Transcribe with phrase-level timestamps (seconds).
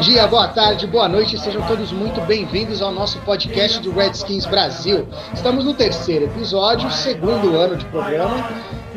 [0.00, 5.06] dia, boa tarde, boa noite, sejam todos muito bem-vindos ao nosso podcast do Redskins Brasil.
[5.34, 8.48] Estamos no terceiro episódio, segundo ano de programa.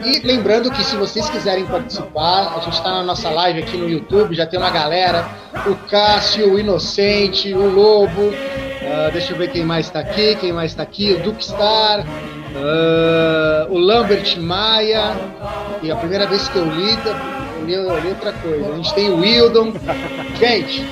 [0.01, 3.89] E lembrando que se vocês quiserem participar, a gente está na nossa live aqui no
[3.89, 5.27] YouTube, já tem uma galera,
[5.67, 8.31] o Cássio, o Inocente, o Lobo,
[8.83, 12.05] ah, deixa eu ver quem mais está aqui, quem mais está aqui, o Duke Star,
[12.55, 15.17] ah, o Lambert Maia,
[15.81, 16.95] e a primeira vez que eu li,
[17.63, 18.71] eu li, eu li outra coisa.
[18.71, 19.73] A gente tem o Wildon.
[20.39, 20.85] Gente,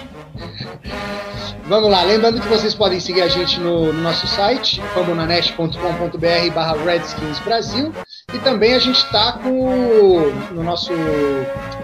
[1.65, 2.03] vamos lá.
[2.03, 7.93] Lembrando que vocês podem seguir a gente no, no nosso site, fambonanet.com.br barra Redskins Brasil.
[8.33, 10.93] E também a gente está no nosso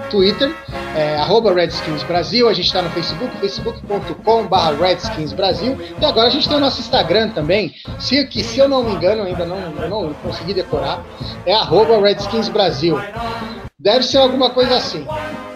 [0.10, 0.54] Twitter,
[0.96, 1.18] é,
[1.54, 2.48] Redskins Brasil.
[2.48, 5.78] A gente está no Facebook, facebook.com barra Redskins Brasil.
[6.00, 8.94] E agora a gente tem o nosso Instagram também, se, que se eu não me
[8.94, 11.04] engano, ainda não, não consegui decorar,
[11.46, 12.98] é arroba Redskins Brasil.
[13.80, 15.06] Deve ser alguma coisa assim.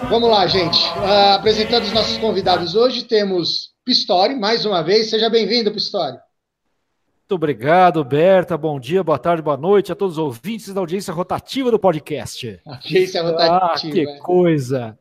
[0.10, 0.78] Vamos lá, gente.
[0.98, 5.10] Ah, apresentando os nossos convidados hoje, temos Pistori, mais uma vez.
[5.10, 6.14] Seja bem-vindo, Pistori.
[6.14, 8.56] Muito obrigado, Berta.
[8.58, 12.60] Bom dia, boa tarde, boa noite a todos os ouvintes da audiência rotativa do podcast.
[12.68, 13.94] Audiência Ah, rotativa.
[13.94, 14.98] que coisa!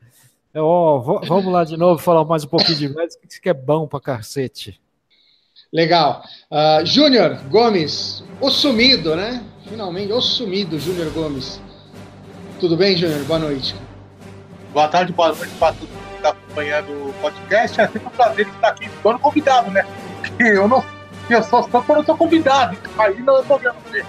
[0.54, 3.41] É, Ó, v- vamos lá de novo falar mais um pouquinho de médico, que isso
[3.42, 4.80] que é bom pra cacete.
[5.72, 6.22] Legal.
[6.50, 9.44] Ah, Júnior Gomes, o sumido, né?
[9.68, 11.60] Finalmente, o sumido, Júnior Gomes.
[12.61, 13.25] Tudo bem, Júnior?
[13.25, 13.75] Boa noite.
[14.75, 17.80] Boa tarde, boa noite para todo mundo que está acompanhando o podcast.
[17.80, 19.86] É sempre um prazer estar aqui, dono convidado, né?
[20.20, 20.84] Porque eu não.
[21.31, 24.06] Eu só sou quando eu sou convidado, então aí não é problema dele.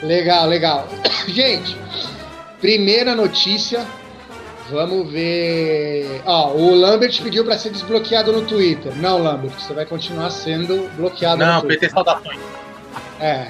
[0.00, 0.86] Legal, legal.
[1.26, 1.76] Gente,
[2.60, 3.84] primeira notícia.
[4.70, 6.22] Vamos ver.
[6.24, 8.94] Ó, o Lambert pediu para ser desbloqueado no Twitter.
[8.96, 11.80] Não, Lambert, você vai continuar sendo bloqueado no Não, Twitter.
[11.80, 12.38] PT saudações.
[13.18, 13.48] É.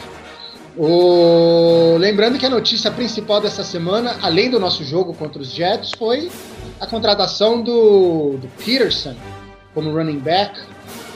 [0.78, 1.97] O...
[1.99, 6.31] Lembrando que a notícia principal dessa semana, além do nosso jogo contra os Jets, foi
[6.81, 9.15] a contratação do, do Peterson
[9.75, 10.59] como running back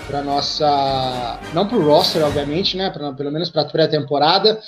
[0.06, 1.38] para nossa.
[1.54, 2.90] Não para o roster, obviamente, né?
[2.90, 4.60] Pra, pelo menos para a pré-temporada.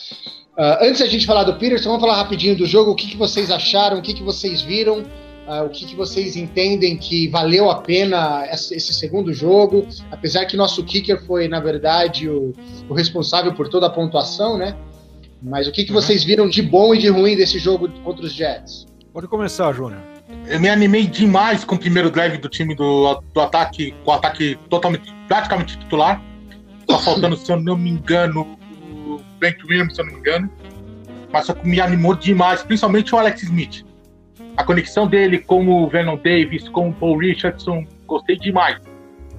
[0.57, 2.93] Ah, antes da gente falar do Peterson, vamos falar rapidinho do jogo.
[2.93, 3.99] O que, que vocês acharam?
[3.99, 5.05] O que, que vocês viram?
[5.47, 9.87] Ah, o que, que vocês entendem que valeu a pena esse, esse segundo jogo?
[10.11, 12.55] Apesar que nosso kicker foi, na verdade, o,
[12.89, 14.75] o responsável por toda a pontuação, né?
[15.43, 18.33] Mas o que, que vocês viram de bom e de ruim desse jogo contra os
[18.33, 18.87] Jets?
[19.13, 20.01] Pode começar, Júnior.
[20.47, 24.15] Eu me animei demais com o primeiro drive do time do, do ataque, com o
[24.15, 26.23] ataque totalmente, praticamente titular.
[26.89, 28.57] Só faltando, se eu não me engano,
[29.07, 30.51] o Brent Williams, se eu não me engano.
[31.31, 33.85] Mas só que me animou demais, principalmente o Alex Smith.
[34.57, 38.79] A conexão dele com o Vernon Davis, com o Paul Richardson, gostei demais.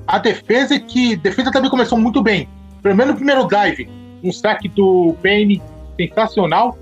[0.08, 1.14] A defesa é que.
[1.14, 2.48] A defesa também começou muito bem.
[2.84, 3.90] Menos no primeiro drive,
[4.24, 5.62] um saque do Payne
[5.98, 6.78] sensacional.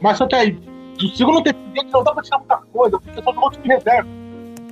[0.00, 0.50] Mas só que aí,
[0.98, 1.58] do segundo tempo
[1.92, 4.08] não dá pra tirar muita coisa, porque só jogou time reserva.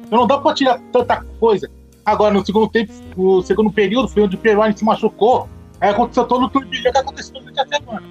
[0.06, 1.70] Então não dá pra tirar tanta coisa.
[2.04, 5.48] Agora, no segundo tempo, o segundo período, foi onde o Peroni se machucou.
[5.80, 8.06] Aí aconteceu todo o turbilhão que aconteceu durante a semana.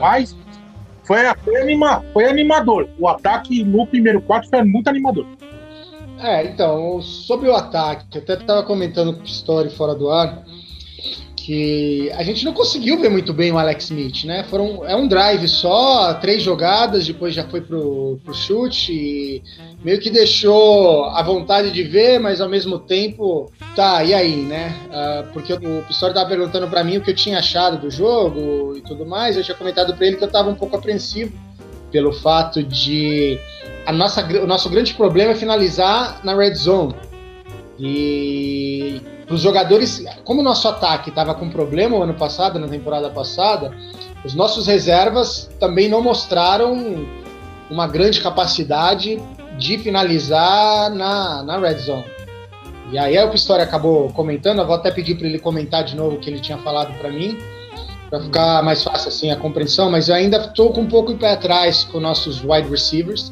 [0.00, 0.36] Mas
[1.08, 2.86] foi, foi, anima, foi animador.
[2.98, 5.26] O ataque no primeiro quarto foi muito animador.
[6.20, 10.44] É, então, sobre o ataque, eu até estava comentando com o Story fora do ar,
[11.48, 14.44] que a gente não conseguiu ver muito bem o Alex Smith, né?
[14.50, 19.42] Foram, é um drive só, três jogadas, depois já foi pro, pro chute e
[19.82, 24.76] meio que deixou a vontade de ver, mas ao mesmo tempo, tá, e aí, né?
[24.92, 28.76] Ah, porque o Pistori tava perguntando para mim o que eu tinha achado do jogo
[28.76, 31.32] e tudo mais, eu tinha comentado para ele que eu tava um pouco apreensivo
[31.90, 33.40] pelo fato de
[33.86, 36.94] a nossa, o nosso grande problema é finalizar na red zone.
[37.78, 43.10] E os jogadores, como o nosso ataque estava com problema o ano passado, na temporada
[43.10, 43.74] passada,
[44.24, 47.06] os nossos reservas também não mostraram
[47.70, 49.20] uma grande capacidade
[49.58, 52.04] de finalizar na, na red zone.
[52.90, 56.16] E aí o Pistori acabou comentando, eu vou até pedir para ele comentar de novo
[56.16, 57.38] o que ele tinha falado para mim,
[58.08, 61.16] para ficar mais fácil assim a compreensão, mas eu ainda estou com um pouco em
[61.18, 63.30] pé atrás com nossos wide receivers.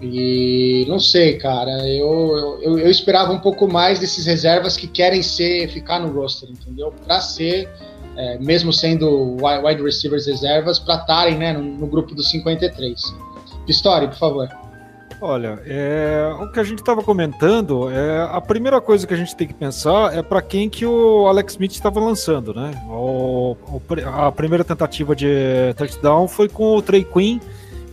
[0.00, 5.22] E não sei, cara, eu, eu, eu esperava um pouco mais desses reservas que querem
[5.22, 6.92] ser ficar no roster, entendeu?
[7.04, 7.68] Para ser,
[8.16, 13.00] é, mesmo sendo wide receivers reservas, para estarem né, no, no, grupo dos 53.
[13.66, 14.48] Pistori, por favor.
[15.20, 19.34] Olha, é, o que a gente estava comentando, é, a primeira coisa que a gente
[19.34, 22.70] tem que pensar é para quem que o Alex Smith estava lançando, né?
[22.88, 23.82] O, o,
[24.14, 27.40] a primeira tentativa de touchdown foi com o Trey Queen,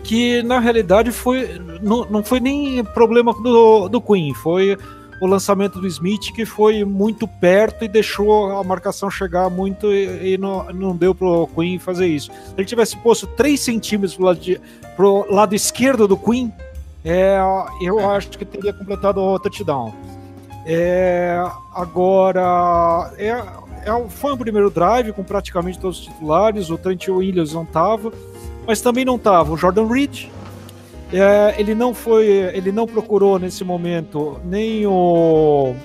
[0.05, 4.77] que na realidade foi não, não foi nem problema do, do Queen, foi
[5.19, 10.33] o lançamento do Smith que foi muito perto e deixou a marcação chegar muito e,
[10.33, 12.31] e não, não deu pro Queen fazer isso.
[12.31, 16.53] Se ele tivesse posto 3 centímetros pro lado, lado esquerdo do Queen,
[17.03, 17.37] é,
[17.81, 19.93] eu acho que teria completado o touchdown.
[20.65, 21.43] É,
[21.73, 27.53] agora, é, é, foi um primeiro drive com praticamente todos os titulares, o Trent Williams
[27.53, 28.11] não estava,
[28.67, 30.27] mas também não estava o Jordan Reed,
[31.13, 35.75] é, ele não foi, ele não procurou nesse momento nem o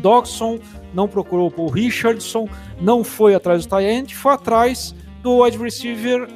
[0.00, 0.58] Dawson,
[0.92, 2.48] não procurou o Richardson,
[2.80, 6.28] não foi atrás do Tyent, foi atrás do wide receiver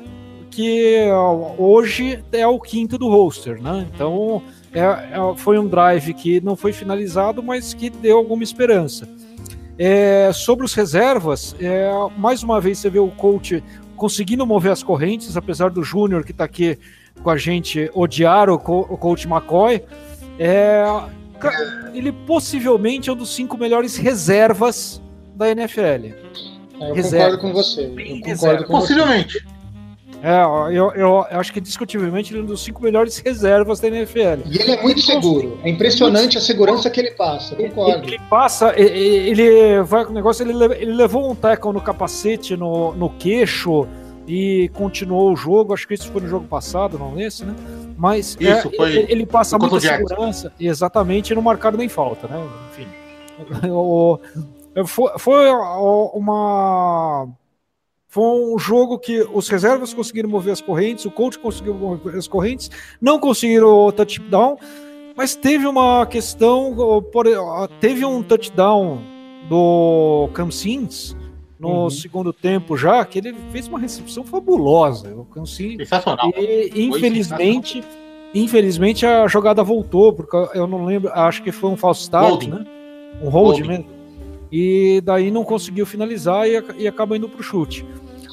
[0.50, 1.04] que
[1.58, 3.86] hoje é o quinto do roster, né?
[3.94, 4.42] Então
[4.72, 9.06] é, é, foi um drive que não foi finalizado, mas que deu alguma esperança.
[9.78, 13.62] É, sobre os reservas, é, mais uma vez você vê o coach
[13.96, 16.78] conseguindo mover as correntes, apesar do Júnior que está aqui
[17.22, 19.82] com a gente odiar o, co o coach McCoy.
[20.38, 20.84] É,
[21.94, 25.02] ele possivelmente é um dos cinco melhores reservas
[25.34, 25.80] da NFL.
[26.80, 27.36] É, eu Reserva.
[27.36, 27.84] concordo com você.
[27.84, 29.38] Eu concordo com Possivelmente.
[29.40, 29.55] Você.
[30.22, 30.42] É,
[30.76, 34.48] eu, eu, acho que discutivelmente ele é um dos cinco melhores reservas da NFL.
[34.50, 35.58] E ele é muito seguro.
[35.62, 37.54] É impressionante a segurança que ele passa.
[37.54, 38.04] Concordo.
[38.04, 42.56] Ele, ele passa, ele vai com o negócio, ele, ele levou um tackle no capacete,
[42.56, 43.86] no, no queixo
[44.26, 45.74] e continuou o jogo.
[45.74, 47.54] Acho que isso foi no jogo passado, não nesse, né?
[47.96, 52.42] Mas isso, é, ele, ele, passa muita segurança, exatamente, e não marcaram nem falta, né?
[52.70, 52.86] Enfim.
[53.70, 54.18] o,
[54.84, 57.28] foi, foi uma
[58.16, 62.26] foi um jogo que os reservas conseguiram mover as correntes, o coach conseguiu mover as
[62.26, 64.56] correntes, não conseguiram o touchdown,
[65.14, 66.74] mas teve uma questão,
[67.78, 69.02] teve um touchdown
[69.50, 71.14] do Cam Sims
[71.60, 71.90] no uhum.
[71.90, 75.14] segundo tempo já, que ele fez uma recepção fabulosa.
[75.14, 76.32] O Cam Sims, sensacional.
[76.38, 77.84] E, infelizmente,
[78.34, 82.48] infelizmente a jogada voltou, porque eu não lembro, acho que foi um false start, holding.
[82.48, 82.66] né?
[83.22, 83.84] Um hold mesmo.
[84.50, 87.84] E daí não conseguiu finalizar e, e acaba indo para o chute.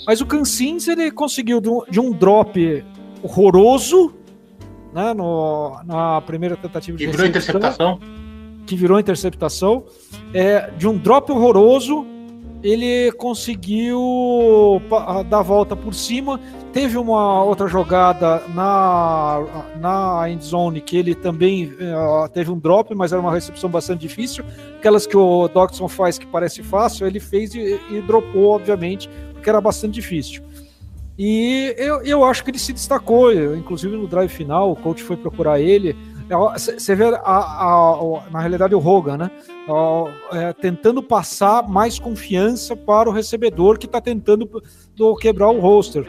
[0.06, 2.84] Mas o Cansins ele conseguiu de um drop
[3.22, 4.14] horroroso,
[4.94, 8.00] né, no, na primeira tentativa de que virou interceptação,
[8.66, 9.84] que virou interceptação,
[10.34, 12.06] é, de um drop horroroso,
[12.64, 14.82] ele conseguiu
[15.30, 16.40] dar a volta por cima.
[16.72, 19.44] Teve uma outra jogada na,
[19.80, 24.00] na end zone que ele também uh, teve um drop, mas era uma recepção bastante
[24.00, 24.46] difícil.
[24.78, 29.10] Aquelas que o Dodson faz que parece fácil, ele fez e, e dropou, obviamente,
[29.44, 30.42] porque era bastante difícil.
[31.20, 35.18] E eu, eu acho que ele se destacou, inclusive no drive final, o coach foi
[35.18, 35.96] procurar ele.
[36.54, 39.32] Você vê, a, a, a, na realidade, o Hogan, né?
[40.32, 44.50] É, tentando passar mais confiança para o recebedor que está tentando
[44.96, 46.08] do, quebrar o roster.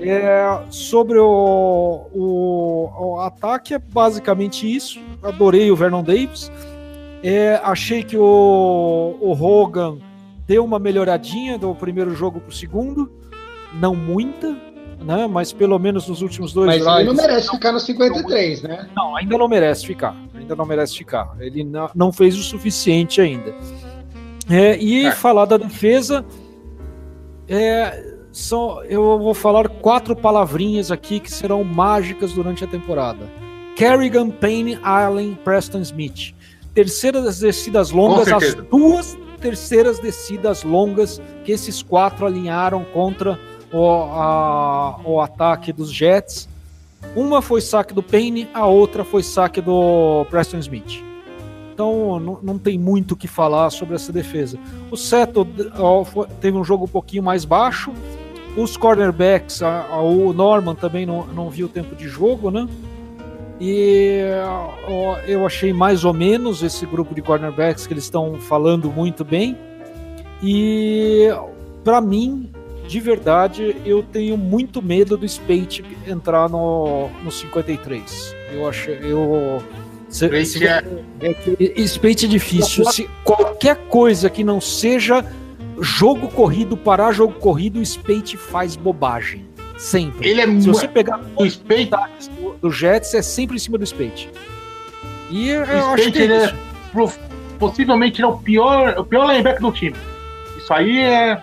[0.00, 5.00] É, sobre o, o, o, ataque, é basicamente isso.
[5.22, 6.52] Adorei o Vernon Davis.
[7.22, 9.98] É, achei que o, o Hogan
[10.46, 13.10] deu uma melhoradinha do primeiro jogo para o segundo,
[13.74, 14.56] não muita,
[15.04, 15.26] né?
[15.26, 18.70] Mas pelo menos nos últimos dois Mas drives, ele não merece ficar no 53, não,
[18.70, 18.88] né?
[18.96, 20.16] Não, ainda não merece ficar.
[20.34, 21.36] Ainda não merece ficar.
[21.40, 23.54] Ele não, não fez o suficiente ainda.
[24.48, 25.10] É, e é.
[25.10, 26.24] falar da defesa,
[27.48, 33.28] é, só, eu vou falar quatro palavrinhas aqui que serão mágicas durante a temporada.
[33.74, 36.34] Kerrigan, Payne, Allen, Preston Smith.
[36.72, 43.38] Terceiras descidas longas, as duas terceiras descidas longas que esses quatro alinharam contra
[43.72, 46.48] o, a, o ataque dos Jets.
[47.14, 51.00] Uma foi saque do Payne, a outra foi saque do Preston Smith.
[51.72, 54.58] Então não, tem muito o que falar sobre essa defesa.
[54.90, 55.46] O Seto
[56.40, 57.92] teve um jogo um pouquinho mais baixo.
[58.56, 62.66] Os cornerbacks, a, a, o Norman também não, não viu o tempo de jogo, né?
[63.60, 64.20] E
[65.26, 69.56] eu achei mais ou menos esse grupo de cornerbacks que eles estão falando muito bem.
[70.42, 71.28] E
[71.82, 72.50] para mim,
[72.86, 78.36] de verdade, eu tenho muito medo do Spate entrar no, no 53.
[78.52, 78.90] Eu acho.
[78.90, 79.62] Eu,
[80.08, 80.84] se, se, é...
[81.20, 82.84] É, é difícil.
[82.86, 85.24] Se, qualquer coisa que não seja
[85.80, 89.44] jogo corrido, parar jogo corrido, o Spate faz bobagem.
[89.76, 90.30] Sempre.
[90.30, 91.90] Ele é Se você pegar o Spate
[92.60, 94.30] do, Jets, é sempre em cima do Spate.
[95.30, 96.54] E eu o acho que é, é
[97.58, 99.96] possivelmente ele é o pior, o pior linebacker do time.
[100.56, 101.42] Isso aí é.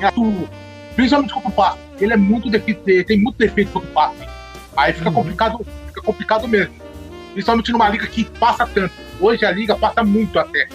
[0.00, 0.12] é
[0.96, 1.78] principalmente contra o passe.
[2.00, 4.28] Ele é muito defeito, tem muito defeito contra o passe.
[4.76, 5.14] Aí fica Uhum.
[5.16, 6.74] complicado, fica complicado mesmo.
[7.32, 8.94] Principalmente numa liga que passa tanto.
[9.20, 10.68] Hoje a liga passa muito até.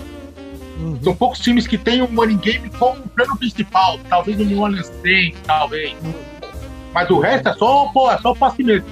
[0.78, 1.00] Uhum.
[1.02, 4.00] São poucos times que têm um money game como plano principal.
[4.10, 5.96] Talvez no New Orleans Saints, talvez.
[6.96, 8.88] Mas o resto é só, pô, é só passe mesmo.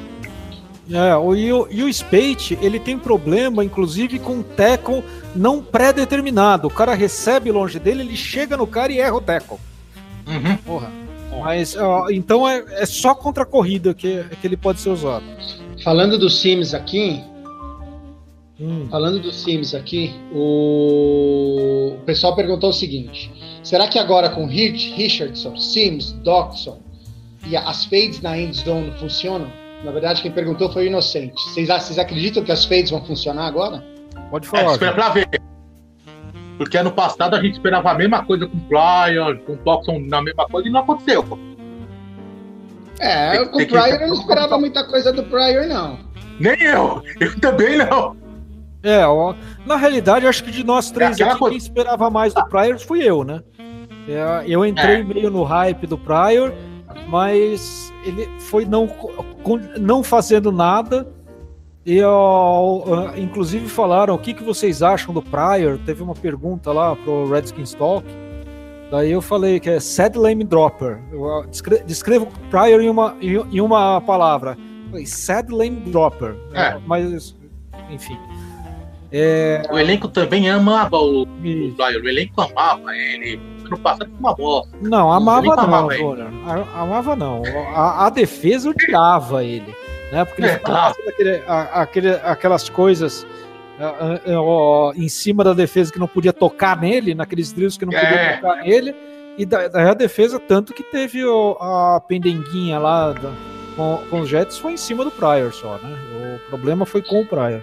[0.91, 5.01] É, o, e, o, e o Spate, ele tem problema, inclusive, com o tackle
[5.33, 6.67] não pré-determinado.
[6.67, 9.57] O cara recebe longe dele, ele chega no cara e erra o tackle.
[10.27, 10.57] Uhum.
[10.57, 10.91] Porra.
[11.39, 15.23] Mas, ó, então é, é só contra a corrida que, que ele pode ser usado.
[15.81, 17.23] Falando dos Sims aqui,
[18.59, 18.87] Hum.
[18.91, 21.93] falando dos Sims aqui, o...
[21.95, 23.31] o pessoal perguntou o seguinte:
[23.63, 26.82] será que agora com Rich, Richardson, Sims, Doxson
[27.45, 29.47] e as fades na end zone funcionam?
[29.83, 31.33] Na verdade, quem perguntou foi o Inocente.
[31.49, 33.83] Vocês, vocês acreditam que as fades vão funcionar agora?
[34.31, 34.71] Pode É, falar.
[34.73, 35.27] espera pra ver.
[36.57, 39.99] Porque ano passado a gente esperava a mesma coisa com o Flyer, com o Toxon
[40.07, 41.25] na mesma coisa e não aconteceu.
[42.99, 45.97] É, Tem- com o que- Pryor eu não esperava muita coisa do Pryor, não.
[46.39, 47.01] Nem eu.
[47.19, 48.15] Eu também não.
[48.81, 49.33] É, ó,
[49.65, 52.79] na realidade, acho que de nós três aquela aqui, coisa- quem esperava mais do Pryor
[52.79, 53.41] fui eu, né?
[54.07, 55.03] É, eu entrei É.
[55.03, 56.53] meio no hype do Pryor,
[57.07, 58.89] mas ele foi não,
[59.79, 61.07] não fazendo nada.
[61.85, 65.77] E ó, inclusive falaram o que, que vocês acham do Pryor.
[65.85, 68.07] Teve uma pergunta lá pro Redskins Talk.
[68.89, 70.99] Daí eu falei que é sad lame dropper.
[71.11, 71.45] Eu
[71.85, 74.57] descrevo o Pryor em uma, em, uma palavra.
[74.89, 76.35] Falei, sad lame dropper.
[76.53, 76.77] É.
[76.85, 77.35] Mas,
[77.89, 78.17] enfim.
[79.71, 82.01] O elenco também amava o, o Flyer.
[82.01, 83.39] O elenco amava ele.
[83.73, 84.77] Ano passado foi uma bosta.
[84.81, 85.95] Não, amava Ele não, amava.
[85.95, 86.27] Júnior.
[86.75, 87.41] Amava não.
[87.75, 89.75] A, a defesa odiava ele.
[90.11, 90.23] Né?
[90.25, 93.25] Porque ele É, fazendo aquele- aquele- aquelas coisas
[94.95, 98.37] em cima da defesa que não podia tocar nele, naqueles drills que não podia É.
[98.37, 98.95] tocar nele.
[99.37, 103.31] E da, daí a defesa, tanto que teve o- a pendenguinha lá da-
[103.75, 105.97] com, com os Jets, foi em cima do Pryor só, né?
[106.45, 107.61] O problema foi com o Pryor.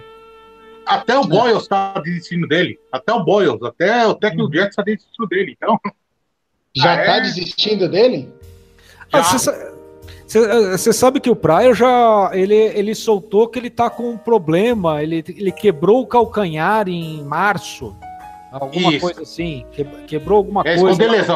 [0.85, 2.77] Até o Boyles tá desistindo dele.
[2.91, 3.63] Até o Boyles.
[3.63, 4.51] Até o técnico Uhum.
[4.53, 5.55] Jets tá desistindo dele.
[5.55, 5.79] Então,
[6.75, 7.21] Já Ah, tá é?
[7.21, 8.29] desistindo dele?
[9.11, 9.71] Ah, já-
[10.77, 15.03] Você sabe que o Pryor já ele, ele soltou que ele tá com um problema,
[15.03, 17.93] ele, ele quebrou o calcanhar em março,
[18.49, 19.01] alguma Isso.
[19.01, 21.05] coisa assim, que- quebrou alguma É, coisa.
[21.11, 21.35] lesão.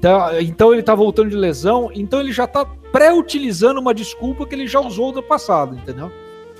[0.00, 4.54] Tá, então ele tá voltando de lesão, então ele já tá pré-utilizando uma desculpa que
[4.56, 6.10] ele já usou no passado, entendeu?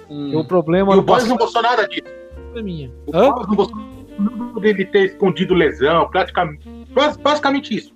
[0.08, 0.38] Hum.
[0.38, 2.06] O problema e o Boyles não gostou nada disso.
[2.54, 2.90] é minha.
[3.08, 3.12] O?
[3.12, 6.08] Boyles não gostou dele ter escondido lesão.
[6.08, 6.62] Praticamente,
[7.22, 7.92] basicamente isso.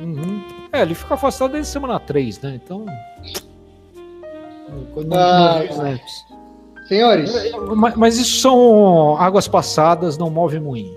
[0.00, 0.42] Uhum.
[0.72, 2.60] É, ele fica afastado desde semana 3, né?
[2.62, 2.84] Então.
[5.04, 6.26] Não- Ah, não vi snaps.
[6.88, 7.32] Senhores,
[7.74, 10.96] Mas, mas isso são águas passadas, não move moinho.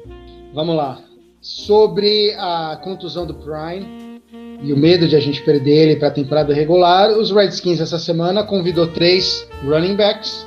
[0.54, 1.00] vamos lá.
[1.42, 4.22] Sobre a contusão do Prime
[4.62, 7.98] e o medo de a gente perder ele para a temporada regular, os Redskins essa
[7.98, 10.46] semana convidou três running backs.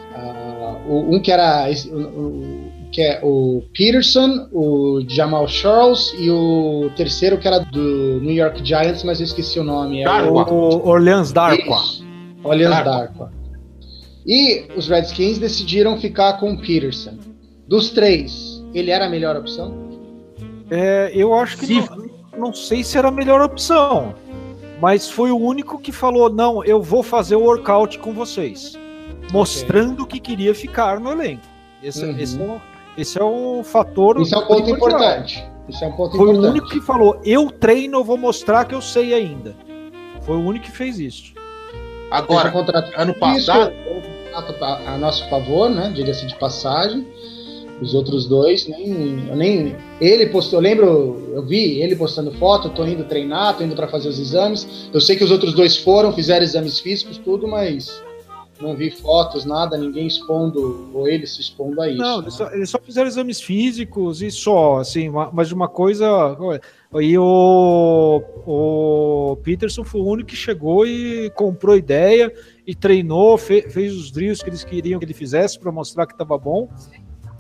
[0.89, 6.31] O- um que era esse- o, o- que é o Peterson, o Jamal Charles e
[6.31, 10.03] o terceiro que era do New York Giants, mas eu esqueci o nome.
[10.03, 10.35] É o-.
[10.35, 11.79] O Orleans Darkwa.
[11.79, 12.05] Isso.
[12.45, 12.85] Orleans.
[12.85, 13.33] Darkwa.
[14.27, 17.15] E os Redskins decidiram ficar com o Peterson.
[17.67, 19.75] Dos três, ele era a melhor opção?
[20.71, 24.15] É, eu acho que não, não sei se era a melhor opção,
[24.81, 28.79] mas foi o único que falou: não, eu vou fazer o workout com vocês,
[29.33, 31.43] mostrando que queria ficar no elenco.
[31.83, 32.19] Esse, Uhum.
[32.19, 32.61] esse é,
[32.97, 34.21] esse é um fator.
[34.21, 35.45] Isso é um ponto importante.
[35.69, 36.51] Isso é um ponto Foi o importante.
[36.51, 39.55] único que falou: eu treino, eu vou mostrar que eu sei ainda.
[40.23, 41.33] Foi o único que fez isso.
[42.11, 45.91] Agora, contrato ano Isso, passado, um contrato a, a nosso favor, né?
[45.95, 47.07] Diga-se de passagem.
[47.81, 49.75] Os outros dois, nem, eu nem.
[50.01, 53.89] Ele postou, eu lembro, eu vi ele postando foto, tô indo treinar, tô indo para
[53.89, 54.89] fazer os exames.
[54.93, 58.01] Eu sei que os outros dois foram, fizeram exames físicos, tudo, mas
[58.63, 61.99] não vi fotos, nada, ninguém expondo, ou ele se expondo a isso.
[61.99, 66.07] Não, eles só, eles só fizeram exames físicos e só, assim, ma- mas uma coisa.
[67.01, 72.33] E o, o Peterson foi o único que chegou e comprou ideia
[72.67, 76.13] e treinou, fe- fez os drills que eles queriam que ele fizesse para mostrar que
[76.13, 76.69] estava bom.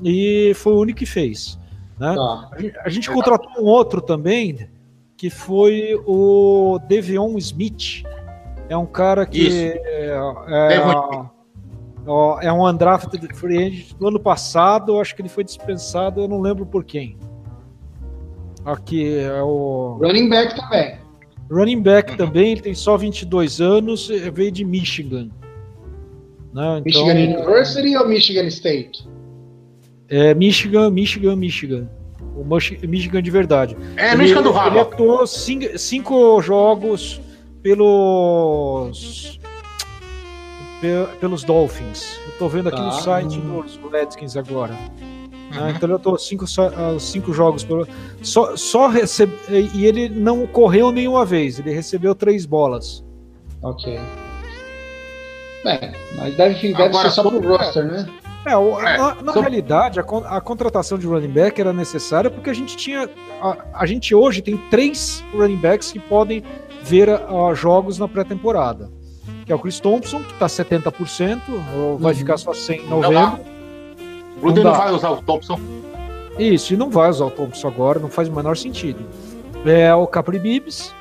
[0.03, 1.59] E foi o único que fez.
[1.99, 2.15] Né?
[2.15, 2.51] Tá.
[2.83, 4.69] A A gente contratou um outro também,
[5.17, 8.03] que foi o Devion Smith.
[8.73, 9.55] É um cara que Isso.
[9.85, 10.17] é,
[10.49, 14.93] é, é um undrafted free agent do ano passado.
[14.93, 17.19] eu Acho que ele foi dispensado, eu não lembro por quem.
[18.65, 20.95] Aqui é o Running back também.
[21.51, 22.53] running back também.
[22.53, 25.29] Ele tem só 22 anos, eh, veio de Michigan.
[26.55, 26.83] Né?
[26.87, 29.07] Então, Michigan University ou Michigan State?
[30.09, 31.89] é Michigan, Michigan, Michigan.
[32.37, 33.77] O Michi- Michigan de verdade.
[33.99, 34.81] é ele, Michigan do ele Rabo.
[34.81, 37.21] atuou cinco, cinco jogos
[37.63, 39.39] pelos
[40.81, 42.19] pe- pelos Dolphins.
[42.27, 42.85] Eu tô vendo aqui Tá.
[42.85, 43.63] no site Hum.
[43.63, 44.73] dos Redskins agora.
[44.75, 45.61] Uhum.
[45.61, 45.75] né?
[45.77, 47.87] Então eu tô cinco, ah, cinco jogos pelo.
[48.23, 49.35] Só, só recebe.
[49.75, 53.05] E ele não correu nenhuma vez, ele recebeu três bolas.
[53.63, 53.99] Ok.
[55.65, 58.09] Bem, mas deve, deve Agora, ser só pro roster, né?
[58.45, 62.51] É, o- É, na, na realidade, a, a contratação de running back era necessária porque
[62.51, 63.09] a gente tinha.
[63.41, 66.43] A, a gente hoje tem três running backs que podem
[66.85, 68.91] ver ah, jogos na pré-temporada.
[69.47, 71.41] Que é o Chris Thompson, que está 70%,
[71.77, 72.19] ou vai Uhum.
[72.19, 73.41] ficar só 100 em Não novembro.
[74.37, 75.59] O Gruden Não não vai usar o Thompson.
[76.39, 79.01] Isso, e não vai usar o Thompson agora, não faz o menor sentido.
[79.67, 80.93] É o Capri Bibbs,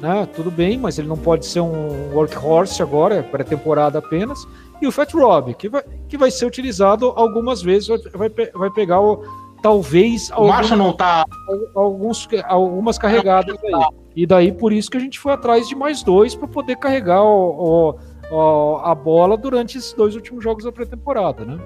[0.00, 0.26] né?
[0.34, 4.46] Tudo bem, mas ele não pode ser um workhorse agora, é pré-temporada apenas.
[4.80, 8.50] E o Fat Rob, que vai, que vai ser utilizado algumas vezes, vai, vai, pe-
[8.54, 9.22] vai pegar o,
[9.62, 11.24] talvez O algum- Marshall não tá.
[11.74, 13.72] alguns, algumas carregadas aí.
[14.14, 17.22] E daí por isso que a gente foi atrás de mais dois para poder carregar
[17.22, 17.94] o-
[18.30, 21.58] o- o- a bola durante esses dois últimos jogos da pré-temporada, né?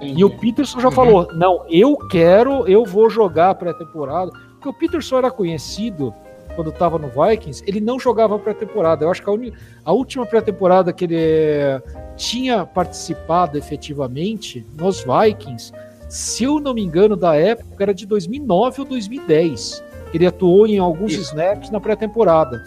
[0.00, 0.94] E o Peterson já Uhum.
[0.94, 4.30] falou: não, eu quero, eu vou jogar pré-temporada.
[4.52, 6.14] Porque o Peterson era conhecido
[6.54, 9.04] quando estava no Vikings, ele não jogava pré-temporada.
[9.04, 9.52] Eu acho que a, uni-
[9.84, 11.16] a última pré-temporada que ele
[12.16, 15.72] tinha participado efetivamente nos Vikings,
[16.08, 19.82] se eu não me engano, da época era de 2009 ou 2010.
[20.12, 21.22] Ele atuou em alguns Isso.
[21.22, 22.62] snaps na pré-temporada.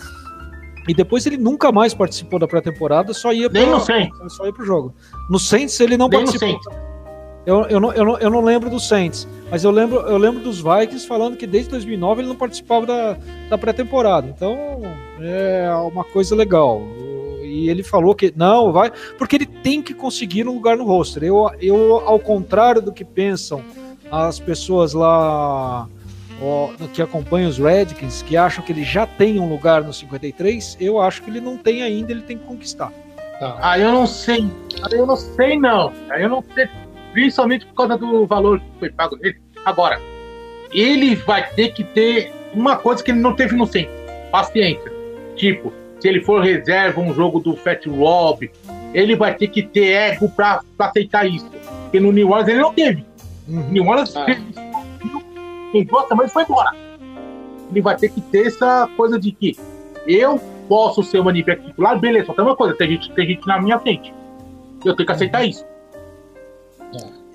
[0.87, 4.35] E depois ele nunca mais participou da pré-temporada, só ia Saints.
[4.35, 4.93] só ia pro jogo.
[5.29, 6.59] No Saints ele não Nem participou.
[7.45, 10.43] Eu, eu, não, eu, não, eu não lembro do Saints, mas eu lembro, eu lembro
[10.43, 13.17] dos Vikings falando que desde 2009 ele não participava da,
[13.49, 14.27] da pré-temporada.
[14.27, 14.81] Então
[15.19, 16.81] é uma coisa legal.
[17.41, 21.23] E ele falou que não, vai, porque ele tem que conseguir um lugar no roster.
[21.23, 23.61] Eu, eu ao contrário do que pensam
[24.11, 25.87] as pessoas lá
[26.41, 30.77] ó, que acompanham os Redskins, que acham que ele já tem um lugar no 53,
[30.79, 32.91] eu acho que ele não tem ainda, ele tem que conquistar.
[33.39, 33.57] Tá.
[33.61, 34.47] Ah, eu não sei.
[34.83, 35.91] Ah, eu não sei, não.
[36.09, 36.67] Ah, Eu não sei.
[37.13, 39.37] Principalmente por causa do valor que foi pago nele.
[39.65, 39.99] Agora,
[40.71, 43.91] ele vai ter que ter uma coisa que ele não teve no Saints.
[44.31, 44.91] Paciência.
[45.35, 48.49] Tipo, se ele for reserva um jogo do Fat Rob,
[48.93, 51.49] ele vai ter que ter ego pra, pra aceitar isso.
[51.83, 53.05] Porque no New Orleans ele não teve.
[53.47, 53.69] Uhum.
[53.71, 54.25] New Orleans Ah.
[54.25, 54.37] fez
[55.73, 56.71] em duas semanas foi embora.
[57.69, 59.55] Ele vai ter que ter essa coisa de que
[60.07, 63.45] eu posso ser o back titular, beleza, só tem uma coisa, tem gente, tem gente
[63.47, 64.13] na minha frente.
[64.83, 65.65] Eu tenho que aceitar isso.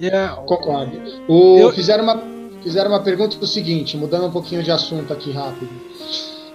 [0.00, 1.00] É, Concordo.
[1.28, 2.22] O, Eu- fizeram, uma,
[2.62, 5.70] fizeram uma pergunta do seguinte, mudando um pouquinho de assunto aqui rápido.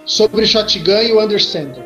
[0.04, 1.84] Sobre o Shotgun e o Under Center.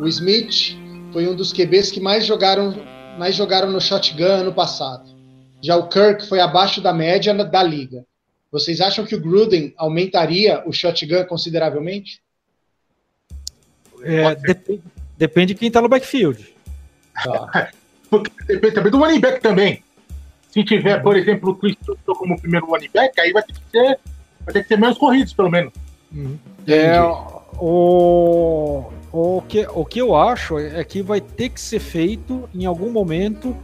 [0.00, 0.76] O Smith
[1.12, 2.74] foi um dos QBs que mais jogaram,
[3.18, 5.04] mais jogaram no Shotgun ano passado.
[5.60, 8.04] Já o Kirk foi abaixo da média da liga.
[8.52, 12.20] Vocês acham que o Gruden aumentaria o Shotgun consideravelmente?
[14.02, 14.82] É, depende,
[15.16, 16.54] depende de quem tá no backfield.
[17.24, 17.70] Tá.
[18.10, 19.82] Porque depende também do running back também.
[20.50, 23.60] Se tiver, por exemplo, o Chris Johnson como primeiro running back, aí vai ter que
[23.70, 23.98] ser,
[24.44, 25.72] vai ter que ser menos corridos, pelo menos.
[26.66, 27.00] É,
[27.58, 32.66] o, o, que, o que eu acho é que vai ter que ser feito em
[32.66, 33.56] algum momento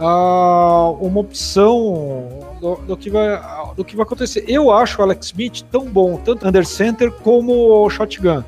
[0.00, 2.28] ah, uma opção
[2.60, 3.40] do, do que vai,
[3.76, 4.44] do que vai acontecer.
[4.48, 8.42] Eu acho o Alex Smith tão bom, tanto under center como shotgun.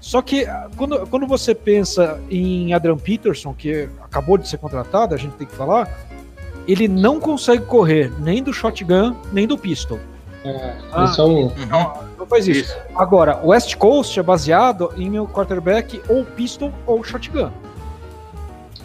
[0.00, 5.14] Só que ah, quando, quando você pensa em Adrian Peterson, que acabou de ser contratado,
[5.14, 5.88] a gente tem que falar,
[6.68, 9.98] ele não consegue correr nem do shotgun, nem do pistol.
[10.92, 11.50] Ah, Esse é o-
[12.18, 12.76] Não faz isso.
[12.94, 17.50] Agora, o West Coast é baseado em o quarterback ou pistol ou shotgun.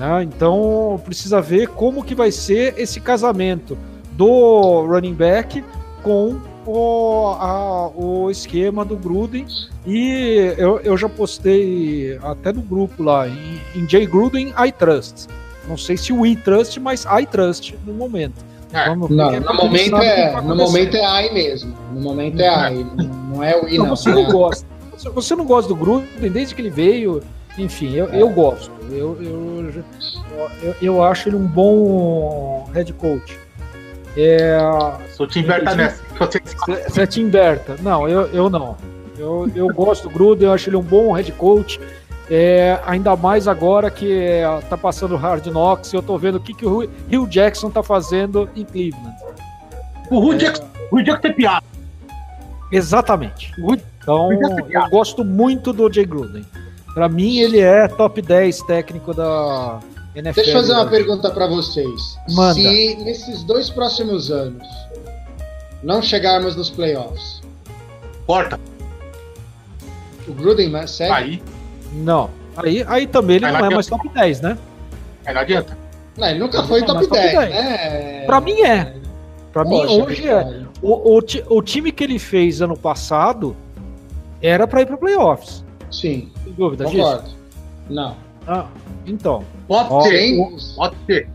[0.01, 0.23] Né?
[0.23, 3.77] Então precisa ver como que vai ser esse casamento
[4.13, 5.63] do running back
[6.01, 9.45] com o, a- o esquema do Gruden.
[9.85, 15.27] E eu, eu já postei até no grupo lá, em, em Jay Gruden, I Trust.
[15.67, 18.43] Não sei se we trust, mas I trust no momento.
[18.73, 18.87] É.
[18.89, 21.73] Vamos- Não, porque no momento o é, no momento é AI mesmo.
[21.93, 22.85] No momento é AI.
[23.29, 23.95] Não é o I, Não, não.
[23.95, 24.65] você não gosta.
[25.13, 27.21] Você não gosta do Gruden desde que ele veio.
[27.57, 28.71] Enfim, eu, eu gosto.
[28.89, 29.83] Eu, eu,
[30.61, 33.37] eu, eu acho ele um bom head coach.
[34.17, 34.57] É,
[35.09, 36.03] Se o Timber tá nessa.
[36.87, 37.77] Você é Tim Berta.
[37.81, 38.75] Não, eu, eu não.
[39.17, 41.79] Eu, eu gosto do Gruden, eu acho ele um bom head coach.
[42.29, 46.35] É, ainda mais agora que é, tá passando o Hard Knocks e eu tô vendo
[46.35, 49.15] o que, que o Hugh Jackson tá fazendo em Cleveland.
[50.09, 51.65] O Rudy Jackson, o Rudy Jackson tem piada.
[52.71, 53.53] Exatamente.
[54.01, 56.45] Então, eu gosto muito do Jay Gruden.
[56.93, 59.79] Pra mim, ele é top 10 técnico da
[60.15, 60.35] NFL.
[60.35, 62.17] Deixa eu fazer uma pergunta para vocês.
[62.29, 62.55] Manda.
[62.55, 64.67] Se nesses dois próximos anos
[65.81, 67.41] não chegarmos nos playoffs,
[68.27, 68.59] Corta.
[70.27, 71.11] o Gruden né, segue?
[71.13, 71.43] Aí.
[71.93, 72.29] Não.
[72.57, 74.57] Aí, aí também ele Aí não é mais top 10, né?
[75.25, 75.77] É, não adianta.
[76.17, 77.49] Não, ele nunca foi Não, top mas top 10, 10.
[77.49, 78.25] né?
[78.25, 78.93] Pra mim é.
[79.53, 80.65] Pra mim, hoje é.
[80.81, 83.55] O, o, o time que ele fez ano passado
[84.41, 85.63] era pra ir pra playoffs.
[85.91, 86.97] Sim, Sem dúvida disso.
[86.97, 87.29] concordo.
[87.89, 88.15] Não.
[88.47, 88.65] Ah,
[89.05, 91.29] então, Pode Ó, ser, Tem- pode ser.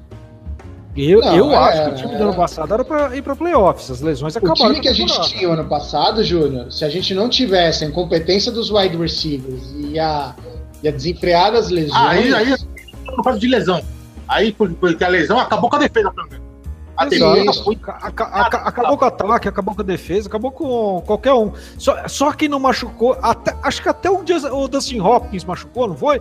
[0.97, 2.19] eu, Não, eu é, acho que o time é.
[2.19, 3.91] do ano passado era pra ir pra playoffs.
[3.91, 4.57] As lesões O acabaram.
[4.57, 7.89] time com que a gente tinha ano passado, Júnior, se a gente não tivesse a
[7.89, 10.35] incompetência dos wide receivers e a,
[10.83, 11.95] e a desenfreada das lesões.
[11.95, 12.55] Ah, aí, aí
[13.17, 13.81] não faz de lesão.
[14.29, 16.46] Aí, por- porque a lesão acabou com a defesa, menos.
[16.97, 17.79] A defesa foi.
[17.87, 21.53] Acabou com o ataque, acabou com a defesa, acabou com qualquer um.
[21.79, 23.17] Só, só que não machucou.
[23.23, 26.21] Até, acho que até o, o Dustin Hopkins machucou, não foi?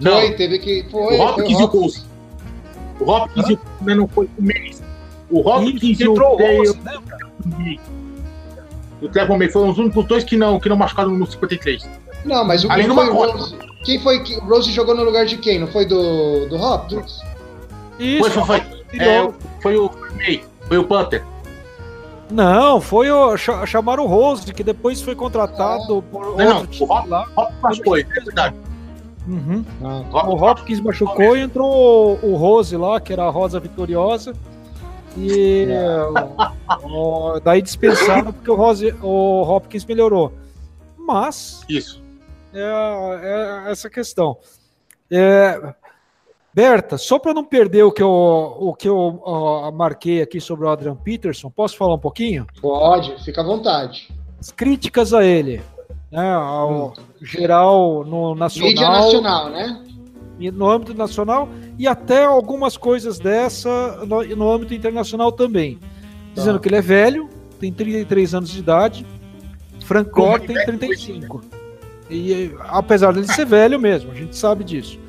[0.00, 0.86] Não, Foi, teve que.
[0.90, 2.02] Foi, o Hopkins foi e o Rose.
[3.00, 4.82] O Hopkins e o mas não foi o Menes.
[5.30, 6.78] O Hopkins e o entrou o Dale- Rose,
[9.02, 11.88] o Trevor May foram os únicos dois que não, que não machucaram no 53.
[12.24, 13.12] Não, mas o Além quem do foi.
[13.12, 13.56] Rose?
[13.84, 15.58] Quem foi que o Rose jogou no lugar de quem?
[15.58, 17.20] Não foi do, do Hopkins?
[17.98, 18.73] Isso, Foi, foi, foi.
[19.00, 21.24] É, foi o May, foi o Panther.
[22.30, 23.36] Não, foi o.
[23.36, 27.06] cha- Chamaram o Rose, que depois foi contratado por Não, outro não, time o Hop-
[27.08, 27.28] lá.
[27.36, 28.56] Hopkins machucou, é verdade.
[29.28, 29.64] Uhum.
[29.82, 34.34] Ah, O Hopkins machucou e entrou o, o Rose lá, que era a Rosa Vitoriosa.
[35.16, 35.66] E
[36.82, 40.32] ó, daí dispensaram porque o, Rose, o Hopkins melhorou.
[40.98, 42.02] Mas Isso.
[42.52, 44.36] é, é essa questão.
[45.10, 45.74] É,
[46.54, 50.64] Berta, só para não perder o que eu, o que eu ó, marquei aqui sobre
[50.64, 52.46] o Adrian Peterson, posso falar um pouquinho?
[52.62, 54.08] Pode, fica à vontade.
[54.38, 55.60] As críticas a ele,
[56.12, 59.82] né, ao geral no nacional, Mídia nacional, né?
[60.52, 65.80] no âmbito nacional e até algumas coisas dessa no, no âmbito internacional também.
[66.34, 66.62] Dizendo Tá.
[66.62, 69.04] que ele é velho, tem 33 anos de idade,
[69.80, 71.40] Frank Gore tem 35.
[72.08, 75.02] E apesar dele ser velho mesmo, a gente sabe disso.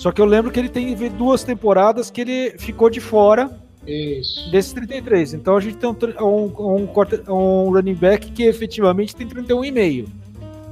[0.00, 3.50] Só que eu lembro que ele tem duas temporadas que ele ficou de fora
[3.86, 4.50] Isso.
[4.50, 5.34] desses 33.
[5.34, 6.88] Então a gente tem um, um, um,
[7.28, 10.08] um running back que efetivamente tem 31,5.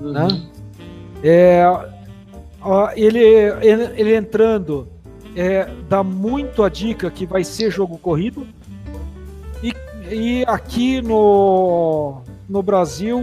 [0.00, 0.12] Uhum.
[0.12, 0.28] né?
[1.22, 1.62] É,
[2.62, 4.88] ó, ele, ele, ele entrando
[5.36, 8.46] é, dá muito a dica que vai ser jogo corrido.
[9.62, 9.74] E,
[10.10, 13.20] e aqui no, no Brasil,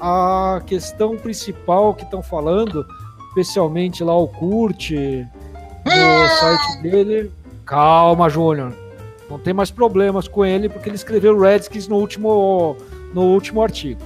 [0.00, 2.86] a questão principal que estão falando,
[3.34, 7.32] especialmente lá o Kurt, no site dele.
[7.66, 8.72] Calma, Júnior.
[9.28, 12.76] Não tem mais problemas com ele, porque ele escreveu Redskins no último,
[13.12, 14.00] no último artigo.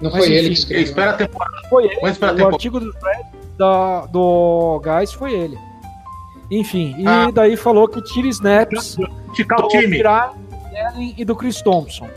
[0.00, 0.84] Não Mas foi ele enfim, que escreveu.
[0.84, 1.56] Espera a temporada.
[1.70, 1.94] Foi ele.
[2.10, 2.48] Esperar o tempo.
[2.48, 2.94] artigo do,
[3.56, 5.58] da, do Guys foi ele.
[6.50, 7.30] Enfim, e Ah.
[7.32, 8.96] daí falou que tira snaps
[9.30, 12.08] Esticar o do Allen e do Chris Thompson.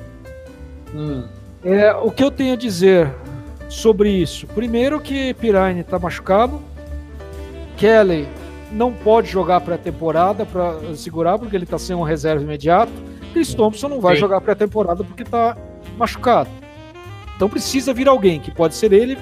[0.93, 1.23] Hum.
[1.63, 3.11] É, o que eu tenho a dizer
[3.69, 4.45] sobre isso?
[4.47, 6.59] Primeiro que Pirine está machucado,
[7.77, 8.27] Kelly
[8.71, 12.91] não pode jogar pré-temporada para segurar porque ele está sem um reserva imediato.
[13.33, 14.21] Chris Thompson não vai Sim.
[14.21, 15.55] jogar pré-temporada porque está
[15.97, 16.49] machucado.
[17.35, 19.17] Então precisa vir alguém, que pode ser ele,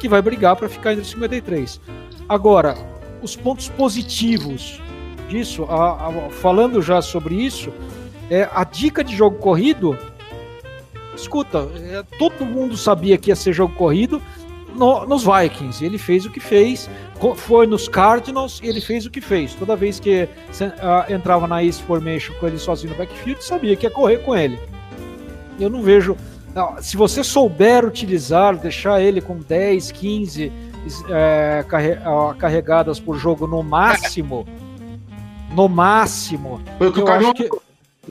[0.00, 1.80] que vai brigar para ficar entre os 53.
[2.28, 2.74] Agora,
[3.22, 4.82] os pontos positivos
[5.28, 7.70] disso, a- a- falando já sobre isso,
[8.28, 9.96] é a dica de jogo corrido.
[11.14, 14.20] Escuta, é, todo mundo sabia que ia ser jogo corrido
[14.74, 15.84] no- nos Vikings.
[15.84, 16.88] Ele fez o que fez,
[17.36, 19.54] foi nos Cardinals e ele fez o que fez.
[19.54, 20.28] Toda vez que
[20.80, 24.34] ah, entrava na Ace Formation com ele sozinho no backfield, sabia que ia correr com
[24.36, 24.58] ele.
[25.58, 26.16] Eu não vejo.
[26.54, 30.50] não, se você souber utilizar, deixar ele com 10, 15
[31.10, 31.64] é,
[32.04, 34.46] ah, carregadas por jogo no máximo,
[35.54, 37.50] no máximo, Foi o que o eu acho que,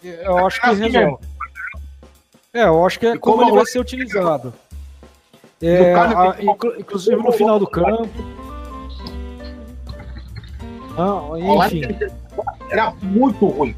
[0.03, 1.28] eu acho que resolve.
[2.53, 4.53] É, eu acho que é como, como ele vai ser utilizado.
[5.61, 6.35] É, No caso, a-
[6.79, 8.09] inclusive no final do campo.
[10.97, 11.81] Não, enfim.
[12.69, 13.75] Era muito ruim.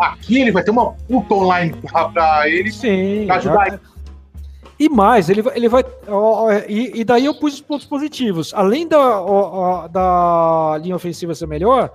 [0.00, 1.74] Aqui ele vai ter uma puta online
[2.12, 2.70] pra, ele.
[2.72, 3.24] Sim.
[3.26, 3.80] Pra ajudar já-
[4.80, 5.56] E mais, ele vai.
[5.56, 8.52] Ele vai ó, e, e daí eu pus os pontos positivos.
[8.54, 11.90] Além da, ó, ó, da linha ofensiva ser melhor,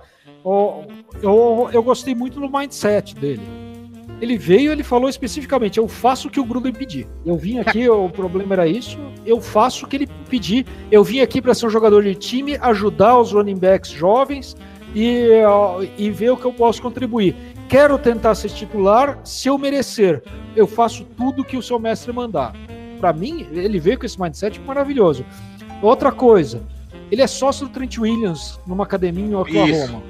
[1.22, 3.42] eu, eu gostei muito do mindset dele.
[4.20, 7.06] Ele veio ele falou especificamente: eu faço o que o Gruden pedir.
[7.26, 10.64] Eu vim aqui, o problema era isso, eu faço o que ele pedir.
[10.90, 14.56] Eu vim aqui para ser um jogador de time, ajudar os running backs jovens
[14.94, 15.28] e,
[15.98, 17.34] e ver o que eu posso contribuir.
[17.68, 20.22] Quero tentar ser titular se eu merecer.
[20.54, 22.54] Eu faço tudo que o seu mestre mandar.
[23.00, 25.24] Para mim, ele veio com esse mindset maravilhoso.
[25.82, 26.62] Outra coisa,
[27.10, 30.02] ele é sócio do Trent Williams numa academia em Oklahoma.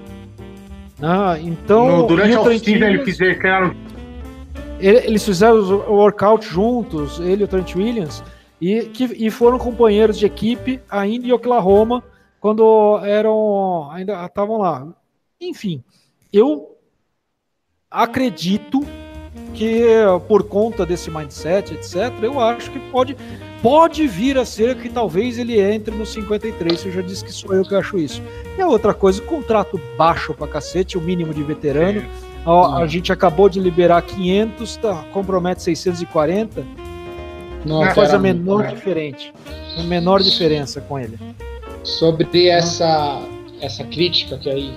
[1.02, 3.04] Ah, então, No- durante a o ele Williams- fizer, treinaram ele-
[4.78, 8.22] eles fizeram o workout juntos, ele e o Trent Williams,
[8.60, 12.02] e, que, e foram companheiros de equipe ainda em Oklahoma,
[12.40, 14.86] quando eram ainda estavam lá.
[15.40, 15.82] Enfim,
[16.32, 16.76] eu
[17.90, 18.84] acredito
[19.54, 19.84] que
[20.28, 23.16] por conta desse mindset, etc., eu acho que pode,
[23.62, 26.86] pode vir a ser que talvez ele entre no 53.
[26.86, 28.20] Eu já disse que sou eu que acho isso.
[28.58, 32.02] E a outra coisa, contrato baixo pra cacete, o mínimo de veterano.
[32.46, 36.64] A, a gente acabou de liberar 500, tá, compromete 640.
[37.64, 38.74] Não Não faz a menor muito, né?
[38.74, 39.32] diferente.
[39.78, 41.18] A menor diferença com ele.
[41.82, 43.20] Sobre essa,
[43.60, 44.70] essa crítica que aí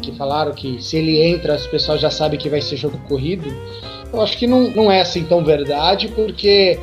[0.00, 3.52] que falaram que se ele entra, as pessoas já sabem que vai ser jogo corrido.
[4.12, 6.78] Eu acho que não, não é assim tão verdade, porque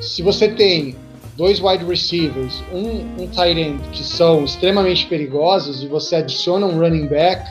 [0.00, 0.96] se você tem
[1.36, 6.78] dois wide receivers, um, um tight end que são extremamente perigosos e você adiciona um
[6.78, 7.50] running back,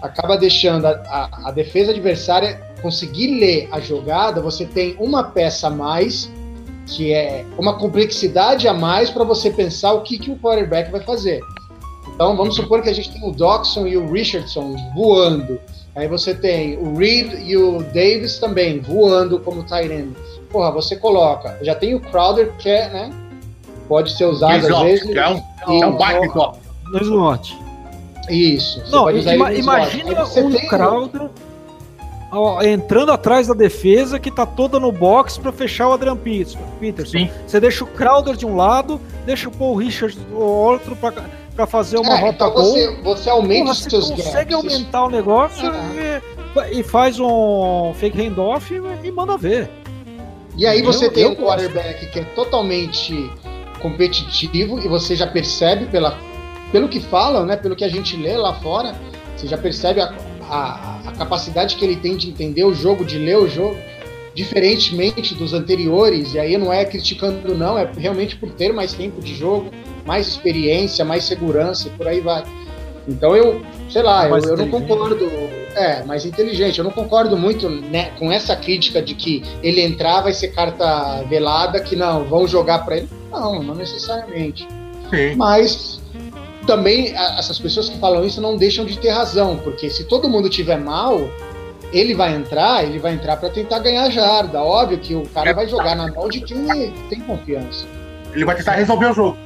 [0.00, 5.66] acaba deixando a, a, a defesa adversária conseguir ler a jogada, você tem uma peça
[5.66, 6.30] a mais,
[6.86, 11.00] que é uma complexidade a mais para você pensar o que, que o quarterback vai
[11.02, 11.40] fazer.
[12.14, 15.60] Então vamos supor que a gente tem o Doxson e o Richardson voando.
[15.94, 20.14] Aí você tem o Reed e o Davis também voando como tight end.
[20.50, 21.58] Porra, você coloca.
[21.62, 23.10] Já tem o Crowder que é, né?
[23.88, 25.16] Pode ser usado às vezes.
[25.16, 25.42] é um,
[25.82, 26.58] é um slot.
[26.92, 27.58] No slot.
[28.30, 28.80] Isso.
[28.84, 31.28] você Não, pode usar ima- imagina um tem Crowder
[32.32, 36.58] ó, entrando atrás da defesa que tá toda no box para fechar o Adrian Peterson.
[36.78, 37.18] Peterson.
[37.18, 37.30] Sim.
[37.46, 41.98] Você deixa o Crowder de um lado, deixa o Paul Richards do outro para fazer
[41.98, 42.64] uma É, rota então gol.
[42.72, 44.72] você, você aumenta Porra, os você seus consegue gaps.
[44.72, 46.20] aumentar o negócio Ah.
[46.70, 49.68] e, e faz um fake handoff e, e manda ver.
[50.56, 53.30] E aí você Eu- tem eu um quarterback que é totalmente
[53.80, 56.16] competitivo e você já percebe pela,
[56.72, 58.94] pelo que falam, né, pelo que a gente lê lá fora,
[59.36, 60.14] você já percebe a,
[60.48, 63.76] a, a capacidade que ele tem de entender o jogo, de ler o jogo,
[64.34, 66.34] diferentemente dos anteriores.
[66.34, 69.70] E aí não é criticando não, é realmente por ter mais tempo de jogo,
[70.06, 72.44] mais experiência, mais segurança e por aí vai.
[73.08, 75.28] Então eu, sei lá, eu, eu não concordo.
[75.74, 76.78] É, mais inteligente.
[76.78, 81.22] Eu não concordo muito né, com essa crítica de que ele entrar vai ser carta
[81.28, 83.08] velada, que não, vão jogar pra ele.
[83.30, 84.66] Não, não necessariamente.
[85.10, 85.36] Sim.
[85.36, 85.99] Mas
[86.70, 90.48] também essas pessoas que falam isso não deixam de ter razão, porque se todo mundo
[90.48, 91.28] tiver mal,
[91.92, 94.62] ele vai entrar, ele vai entrar pra tentar ganhar jarda.
[94.62, 95.54] Óbvio que o cara É.
[95.54, 97.86] vai jogar na mão de quem tem confiança.
[98.32, 99.36] Ele vai tentar resolver o jogo.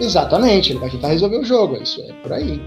[0.00, 2.60] Exatamente, ele vai tentar resolver o jogo, é isso é por aí.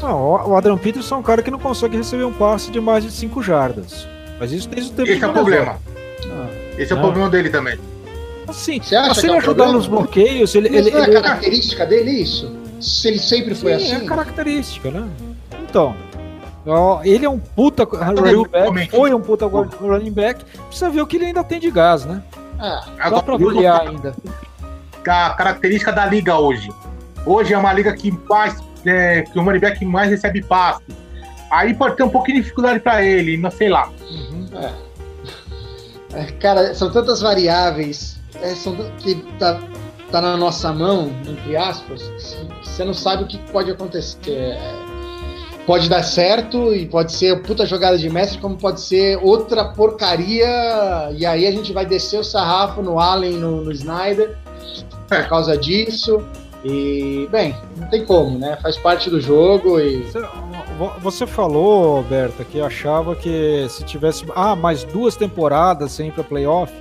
[0.00, 2.80] Não, o o Adrian Peterson é um cara que não consegue receber um passe de
[2.80, 4.06] mais de 5 jardas.
[4.38, 5.76] Mas isso desde o tempo Esse é o problema.
[6.26, 6.46] Ah,
[6.78, 7.04] Esse é o Não.
[7.06, 7.78] problema dele também.
[8.48, 9.72] Assim, Você acha mas se que ele é ajudar problema?
[9.78, 12.50] nos bloqueios, ele, Mas ele, não é ele- característica dele isso?
[12.82, 14.04] Se ele sempre foi Sim, assim?
[14.04, 15.08] é característica, né?
[15.62, 15.94] Então,
[16.66, 21.06] ó, ele é um puta running back, foi um puta running back, precisa ver o
[21.06, 22.22] que ele ainda tem de gás, né?
[22.58, 24.14] Ah, Dá Agora, pra avaliar ainda.
[25.06, 26.68] a característica da liga hoje.
[27.24, 30.82] Hoje é uma liga que mais é, que o running back mais recebe passe.
[31.50, 33.90] Aí pode ter um pouquinho de dificuldade pra ele, não sei lá.
[34.10, 34.48] Uhum.
[36.14, 39.60] é, cara, são tantas variáveis é, são, que tá,
[40.12, 42.02] tá na nossa mão, entre aspas,
[42.62, 44.58] você não sabe o que pode acontecer.
[45.66, 50.46] Pode dar certo e pode ser puta jogada de mestre, como pode ser outra porcaria.
[51.16, 54.36] E aí a gente vai descer o sarrafo no Allen, no, no Snyder,
[55.08, 56.20] por causa disso.
[56.64, 58.58] E, bem, não tem como, né?
[58.60, 60.02] Faz parte do jogo e.
[60.02, 60.20] Você,
[61.00, 66.24] você falou, Berta, que achava que se tivesse ah, mais duas temporadas sem ir pra
[66.24, 66.72] playoff.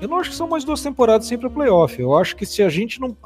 [0.00, 2.00] Eu não acho que são mais duas temporadas sem ir pra playoff.
[2.00, 3.16] Eu acho que se a gente não.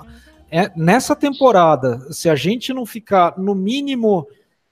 [0.50, 4.26] É, nessa temporada, se a gente não ficar no mínimo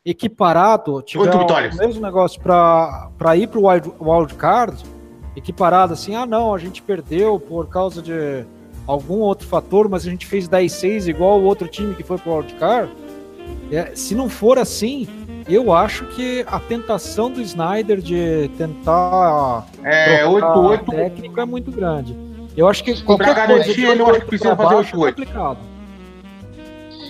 [0.04, 4.82] equiparado, tiver o mesmo negócio para ir pro wild, wild card,
[5.36, 8.44] equiparado assim, ah não, a gente perdeu por causa de
[8.86, 12.38] algum outro fator, mas a gente fez 10-6 igual o outro time que foi pro
[12.38, 12.90] wild card.
[13.70, 15.06] É, se não for assim,
[15.54, 20.90] eu acho que a tentação do Snyder de tentar É, trocar 8-8.
[20.90, 22.14] técnico é muito grande.
[22.56, 24.96] Eu acho que qualquer Pra coisa garantir, de ele acho que 8-8 precisa fazer baixo
[24.96, 25.08] é 8-8.
[25.14, 25.58] complicado.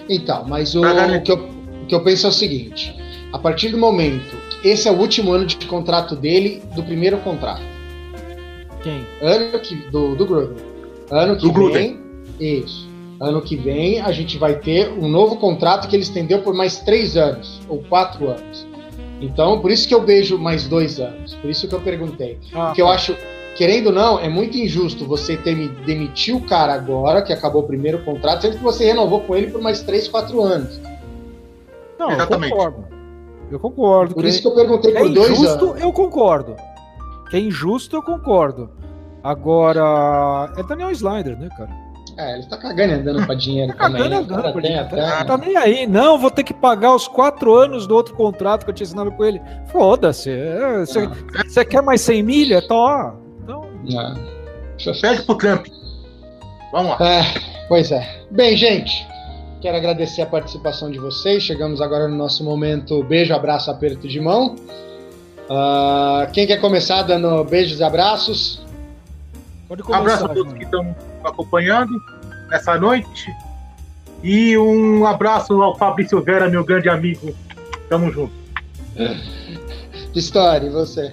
[0.09, 1.37] Então, mas o, o que, eu,
[1.83, 2.95] o que eu penso é o seguinte:
[3.33, 7.63] a partir do momento, esse é o último ano de contrato dele, do primeiro contrato.
[8.83, 9.05] Quem?
[9.23, 10.57] Ano que, do, do Gruden.
[11.11, 11.99] Ano que Do Gruden.
[12.39, 12.59] vem.
[12.61, 12.88] Isso.
[13.21, 16.81] Ano que vem a gente vai ter um novo contrato que ele estendeu por mais
[16.81, 18.67] três anos, ou quatro anos.
[19.21, 21.35] Então, por isso que eu vejo mais dois anos.
[21.35, 22.39] Por isso que eu perguntei.
[22.55, 23.17] Ah, Porque eu acho,
[23.57, 27.63] querendo ou não, é muito injusto você ter me demitir o cara agora, que acabou
[27.63, 30.81] o primeiro contrato, sendo que você renovou com ele por mais três, quatro anos.
[31.99, 32.53] Não, Exatamente.
[32.53, 32.85] eu concordo.
[33.51, 34.15] Eu concordo.
[34.15, 35.81] Por que isso que eu perguntei é por dois injusto, anos.
[35.81, 36.55] eu concordo.
[37.31, 38.71] Que é injusto, eu concordo.
[39.25, 41.71] Agora, é Daniel Snyder, né, cara?
[42.19, 44.03] É, ele tá cagando e andando pra dinheiro Tá também.
[44.03, 44.37] cagando né?
[44.39, 44.85] andando tem dinheiro.
[44.87, 45.87] até- Tá nem aí.
[45.87, 49.13] Não, vou ter que pagar os quatro anos do outro contrato que eu tinha assinado
[49.13, 49.41] com ele.
[49.69, 50.29] Foda-se.
[50.31, 50.85] é,
[51.47, 52.61] Você quer mais 100 milha?
[52.67, 53.15] Tó.
[53.45, 54.93] Então, É.
[55.01, 55.67] Pede pro Trump.
[56.73, 57.07] Vamos lá.
[57.09, 57.23] É,
[57.69, 58.05] pois é.
[58.33, 59.07] Bem, gente,
[59.61, 61.43] quero agradecer a participação de vocês.
[61.43, 64.57] Chegamos agora no nosso momento beijo, abraço, aperto de mão.
[65.49, 68.61] Ah, quem quer começar dando beijos e abraços?
[69.69, 70.01] pode Um começar.
[70.03, 71.93] abraço a todos que estão acompanhando
[72.51, 73.33] nessa noite.
[74.23, 77.35] E um abraço ao Fabrício Vera, meu grande amigo.
[77.89, 78.33] Tamo junto.
[80.15, 81.13] História, e você?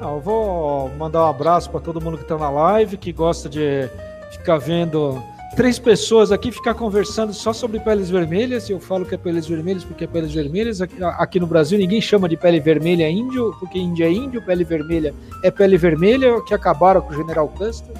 [0.00, 3.48] Ah, eu vou mandar um abraço para todo mundo que tá na live, que gosta
[3.48, 3.88] de
[4.30, 5.22] ficar vendo
[5.56, 8.68] três pessoas aqui ficar conversando só sobre peles vermelhas.
[8.68, 10.80] E eu falo que é peles vermelhas porque é peles vermelhas.
[10.80, 14.64] Aqui, aqui no Brasil ninguém chama de pele vermelha índio, porque índio é índio, pele
[14.64, 17.94] vermelha é pele vermelha, que acabaram com o General Custer.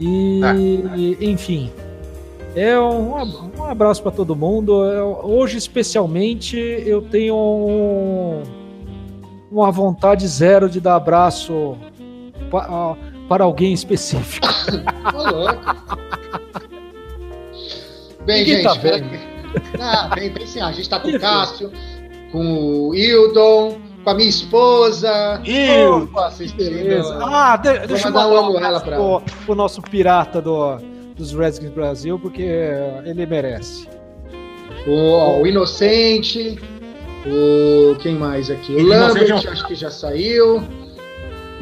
[0.00, 1.70] E, enfim.
[2.56, 3.14] É um,
[3.58, 4.84] um abraço para todo mundo.
[4.84, 8.42] Eu- hoje, especialmente, eu tenho um,
[9.52, 11.76] uma vontade zero de dar abraço
[12.50, 12.96] pa-
[13.28, 14.48] para alguém específico.
[18.24, 19.02] Bem, Ninguém gente, tá vem,
[19.80, 21.72] ah, vem, vem sim, a gente tá com o Cássio,
[22.30, 25.40] com o Hildon, com a minha esposa.
[25.44, 26.04] Eu.
[26.04, 26.70] Opa, assistindo.
[26.70, 27.18] Beleza.
[27.22, 30.76] Ah, de- deixa eu mandar um amo abraço ela pra pro nosso pirata do,
[31.16, 32.42] dos Redskins Brasil, porque
[33.04, 33.88] ele merece.
[34.86, 36.58] O, ó, o Inocente,
[37.26, 37.94] o.
[37.96, 38.74] Quem mais aqui?
[38.74, 40.62] O Lambert, um- acho que já saiu.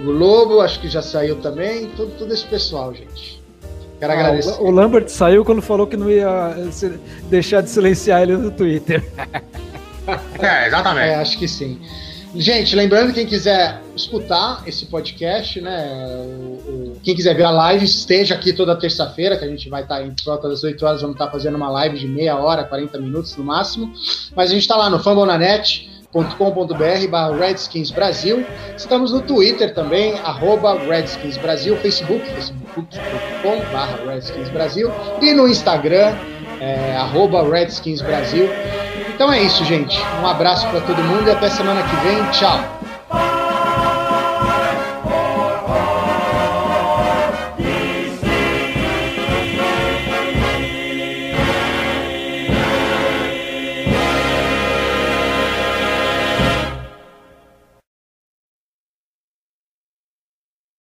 [0.05, 1.87] O Lobo, acho que já saiu também.
[1.97, 3.43] Todo, todo esse pessoal, gente.
[3.99, 4.61] Quero Ah, agradecer.
[4.61, 8.51] o, o Lambert saiu quando falou que não ia se- deixar de silenciar ele no
[8.51, 9.03] Twitter.
[10.41, 11.07] É, exatamente.
[11.09, 11.79] É, acho que sim.
[12.35, 15.89] Gente, lembrando, quem quiser escutar esse podcast, né?
[17.03, 20.15] quem quiser ver a live, esteja aqui toda terça-feira, que a gente vai estar em
[20.25, 23.45] volta das 8 horas, vamos estar fazendo uma live de meia hora, 40 minutos no
[23.45, 23.93] máximo.
[24.37, 28.45] Mas a gente está lá no fambonanet.com.br barra Redskins Brasil.
[28.77, 34.91] Estamos no Twitter também, arroba Redskins Brasil, Facebook, facebook.com barra Redskins Brasil,
[35.23, 36.15] e no Instagram,
[36.61, 38.49] é, arroba Redskins Brasil.
[39.19, 40.01] Então é isso, gente.
[40.23, 42.25] Um abraço para todo mundo e até semana que vem.
[42.31, 42.78] Tchau.